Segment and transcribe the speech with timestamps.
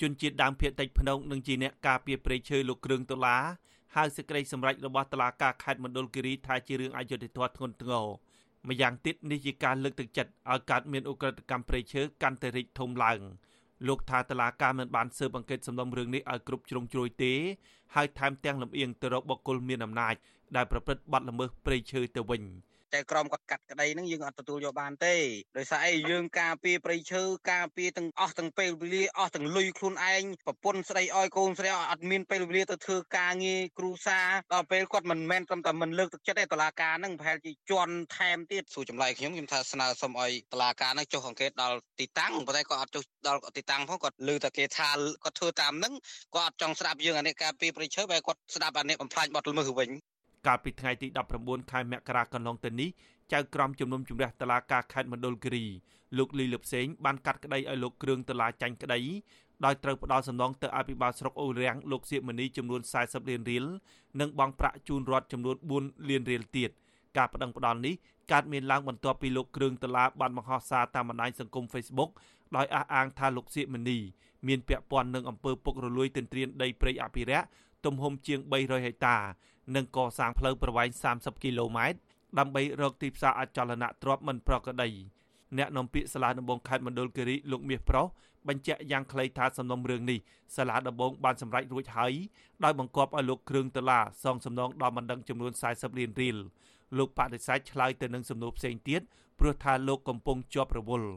[0.00, 3.42] ជនជាតិដើមភាគតិចភ្នំនិងជាអ្នកការពារព្រៃឈើលោកគ្រឿងដុល្លារ
[3.94, 8.06] ហៅសេចក្តីសម្រេចរបស់តុលាការខេត្តមណ្ឌលគិរីថាជារឿងអយុត្តិធម៌ធ្ងន់ធ្ងរ
[8.68, 13.20] ម្យ៉ាងទៀតនេះជាការលើកទឹកចិត្តឲ្យកើតមានឧក្រិដ្ឋកម្មព្រៃឈើកាន់តែរីកធំឡើង
[13.88, 17.32] លោកថាតឡាការមិនបានស៊ើបអង្កេតសំណុំរឿងនេះឲ្យគ្រប់ជ្រុងជ្រោយទេ
[17.94, 20.14] ហើយថែមទាំងលំអៀងទៅរកបុគ្គលមានអំណាច
[20.56, 22.42] ដែលប្រព្រឹត្តបទល្មើសព្រៃឈើទៅវិញ។
[22.94, 25.14] តែក្រមគាត់កាត់ក្តីហ្នឹងយើងអត់ទទួលយកបានទេ
[25.58, 27.22] ដោយសារអីយើងការពារប្រៃឈើ
[27.52, 34.20] ការពារទាំងអស់ទាំងពេលវេលាអស់ទាំងលុយខ្លួនឯងប្រពន្ធស្ដីឲ្យកូនស្ដីឲ្យអត់មានពេលវេលាទៅធ្វើការងារគ្រូសា
[34.54, 44.88] ដល់ពេលគាត់មិនមែនត្រឹមតែមិនលើកទឹកចិត្តទេតឡាការហ្នឹងប្រហែលជាជន់ថែមទៀតសួរចម្លើយខ្ញុំខ្ញុំថាស្នើសុំឲ្យតឡាការហ្នឹងចុះអង្កេតដល់ទីតាំងប៉ុន្តែគាត់អត់ចុះដល់ទីតាំងផងគាត់លើតែគេថា
[45.24, 45.94] គាត់ធ្វើតាមហ្នឹង
[46.34, 49.90] គាត់អត់ចង់ស្ដាប់យើងអានេះការពារប្រៃឈើបែរគាត់ស្ដាប់អានេះបំផ្លាញបទល្មើសវិញ
[50.46, 52.88] កាលពីថ្ងៃទី19ខែមករាកន្លងទៅនេះ
[53.32, 55.66] ចៅក្រមជំនុំជម្រះតឡាការខេត្តមណ្ឌលគិរី
[56.18, 59.00] លោកលីលឹបសេងបានកាត់ក្តីឲ្យលោកគ្រឿងតឡាចាញ់ក្តី
[59.64, 63.64] ដោយត្រូវផ្ដល់សំណងទៅអភិបាលស្រុកអូរាំងលោកសៀកមនីចំនួន40លានរៀល
[64.20, 66.70] និងបង់ប្រាក់ជូនរដ្ឋចំនួន4លានរៀលទៀត
[67.16, 67.94] ការប្តឹងផ្ដល់នេះ
[68.32, 72.10] កើតមានឡើងបន្ទាប់ពីលោកគ្រឿងតឡាបានបង្ហោះសារតាមបណ្ដាញសង្គម Facebook
[72.56, 73.98] ដោយអះអាងថាលោកសៀកមនី
[74.48, 77.46] មានពាក់ព័ន្ធនឹងអំពើពុករលួយទន្ទ្រានដីព្រៃអភិរក្ស
[77.84, 79.16] ទំហំជាង300ហិកតា
[79.74, 81.98] និងកសាងផ្លូវប្រវែង30គីឡូម៉ែត្រ
[82.38, 84.90] ដើម្បីរកទីផ្សារអចលនទ្រព្យមិនប្រក្រតី
[85.58, 88.06] អ្នកនាំពាក្យសាលាដំបងខេត្តមណ្ឌលគិរីលោកមាសប្រុស
[88.48, 90.18] បញ្ជាក់យ៉ាងខ្លីថាសំណុំរឿងនេះ
[90.56, 92.12] សាលាដំបងបានសម្រេចរួចហើយ
[92.64, 96.36] ដោយបង្គាប់ឲ្យលោកគ្រឿងដុល្លារសងសំណងដល់បណ្ដឹងចំនួន40លានរៀល
[96.98, 99.02] លោកបដិសេធឆ្លើយទៅនឹងសំណួរផ្សេងទៀត
[99.40, 101.10] ព្រោះថាលោកកំពុងជាប់រវល់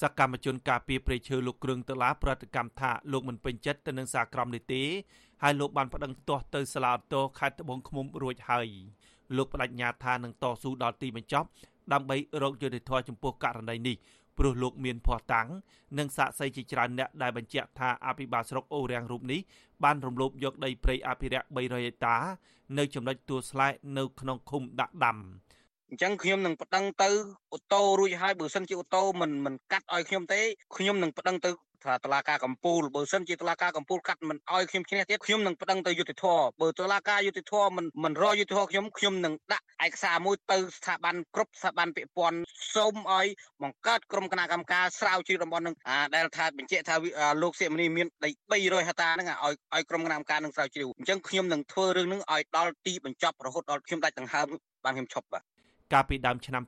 [0.00, 4.82] សកម្មជនការពីព្រៃឈើលោកគ្រឿងដុល្លារប្រតិកម្មថាលោកមិនពេញចិត្តទៅនឹងសារក្រមនេះទេ
[5.42, 8.68] ហើយលោកបានប្តឹងទាស់ទៅសាលាឧទ្ធរខេត្តត្បូងឃ្មុំរួចហើយ
[9.36, 11.48] លោកបដិញ្ញាថានឹងតស៊ូដល់ទីបញ្ចប់
[11.92, 13.96] ដើម្បីរកយុត្តិធម៌ចំពោះករណីនេះ
[14.38, 15.46] ព្រោះលោកមានភ័ស្តុតាង
[15.98, 19.40] និងសាក្សីជាច្រើនអ្នកដែលបញ្ជាក់ថាអភិបាលស្រុកអូរាំងរូបនេះ
[19.84, 22.16] បានរំលោភយកដីព្រៃអភិរក្ស300ហិកតា
[22.78, 25.18] នៅចំណុចទួលស្លែកនៅក្នុងឃុំដាក់ដាំ
[25.90, 27.10] អញ្ចឹងខ្ញុំនឹងប្តឹងទៅ
[27.52, 30.40] អូតូរួចហើយបើសិនជាអូតូមិនមិនកាត់ឲ្យខ្ញុំទេ
[30.76, 31.50] ខ្ញុំនឹងប្តឹងទៅ
[31.84, 36.24] ថាតឡាការកម្ពុជាបើសិនជាតឡាការកម្ពុជាកាត់មិនអោយខ្ញុំឈ្នះទៀតខ្ញុំនឹងប្តឹងទៅយុតិធធ
[36.60, 42.38] បើតឡាការយុតិធធមិនមិនរយុតិធធខ្ញុំខ្ញុំនឹងដាក់ឯកសារមួយទៅស្ថាប័នគ្រប់ស្ថាប័នពាក់ព័ន្ធ
[42.74, 43.26] សូមឲ្យ
[43.62, 45.74] បង្កើតក្រុមគណៈកម្មការស្រាវជ្រាវតំបន់នឹង
[46.14, 46.94] ដែលថាបញ្ជាក់ថា
[47.42, 54.46] លោកសៀមនីមានដី300ហិកតាហ្នឹងឲ្យឲ្យក្រុមគណៈកម្មការនឹងស្រាវជ្រាវអញ្ចឹងខ្ញុំនឹងធ្វើរឿងហ្នឹងឲ្យដល់ទីបញ្ចប់រហូតដល់ខ្ញុំដាច់ដង្ហើម
[54.84, 55.53] បានខ្ញុំឈប់បាទ
[55.94, 56.62] កាលពីដើមឆ្នាំ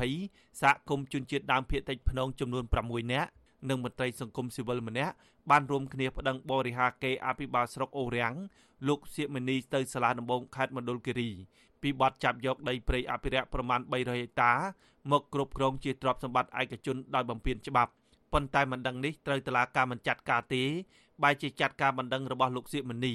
[0.00, 3.30] 2020សហគមន៍ជនជាតិដើមភាគតិចភ្នងចំនួន6នាក់
[3.68, 5.14] និងមន្ត្រីសង្គមស៊ីវិលម្នាក់
[5.50, 8.34] បានរួមគ្នាប្តឹងបរិហាកេអភិបាលស្រុកអូរាំង
[8.88, 11.30] លោកសៀកមនីទៅសាលាដំបងខេត្តមណ្ឌលគិរី
[11.82, 14.52] ពីបទចាប់យកដីព្រៃអភិរក្សប្រមាណ300ហិកតា
[15.10, 17.92] មកគ្រប់គ្រងជាទ្រព្យសម្បត្តិឯកជនដោយបំពានច្បាប់
[18.32, 20.62] ប៉ុន្តែមិនដឹងនេះត្រូវតុលាការមិនចាត់ការទេ
[21.22, 23.14] បែរជាចាត់ការបណ្ដឹងរបស់លោកសៀកមនី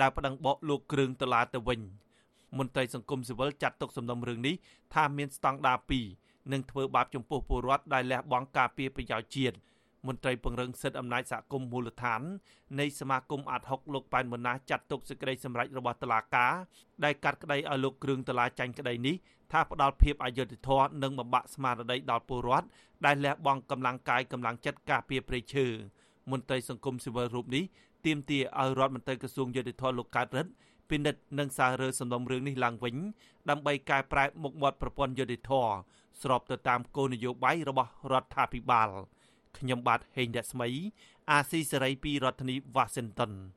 [0.00, 1.80] ដែលប្តឹងបកលោកគ្រឿងតុលាទៅវិញ
[2.58, 4.54] មន្ត្រីសង្គមស៊ីវិលចាត់ទុកសំណុំរឿងនេះ
[4.94, 5.78] ថាមានស្តង់ដារ
[6.14, 9.56] 2និងធ្វើបាបចំពោះពលរដ្ឋដែលលះបង់ការពារប្រយោជន៍ជាតិ
[10.06, 12.22] មន្ត្រីពង្រឹងសិទ្ធិអំណាចសហគមន៍មូលដ្ឋាន
[12.80, 16.52] នៃសមាគមអាត់ហុកលោកប៉ែនមុនណាចាត់ទុកសេចក្តីសម្រេចរបស់តុលាការ
[17.04, 19.14] ដែលកាត់ក្តីឲ្យលោកគ្រឿងតុលាចាញ់ក្តីនេះ
[19.52, 22.66] ថាផ្ដល់ភាពអយុត្តិធម៌និងបំបាក់ស្មារតីដល់ពលរដ្ឋ
[23.06, 25.66] ដែលលះបង់កម្លាំងកាយកម្លាំងចិត្តការពារព្រៃឈើ
[26.30, 27.64] មន្ត្រីសង្គមស៊ីវិលរូបនេះ
[28.06, 30.50] ទាមទារឲ្យរដ្ឋមន្ត្រីក្រសួងយុតិធធលោកកើតរិទ្ធ
[30.90, 32.96] ពិនិត្យនិងសាររើសំណុំរឿងនេះឡើងវិញ
[33.50, 35.52] ដើម្បីកែប្រែមុខមាត់ប្រព័ន្ធយុតិធធ
[36.22, 38.88] ស្របទៅតាមគោលនយោបាយរបស់រដ្ឋាភិបាល
[39.58, 40.68] ខ្ញុំបាទហេងរស្មី
[41.30, 43.32] អាស៊ីសេរីពីរដ្ឋធានី Washington